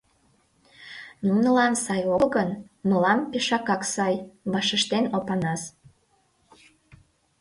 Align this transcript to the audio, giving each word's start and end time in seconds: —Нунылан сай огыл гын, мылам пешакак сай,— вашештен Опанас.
—Нунылан 1.27 1.73
сай 1.85 2.01
огыл 2.13 2.29
гын, 2.37 2.49
мылам 2.89 3.19
пешакак 3.31 3.81
сай,— 3.93 4.15
вашештен 4.51 5.05
Опанас. 5.17 5.61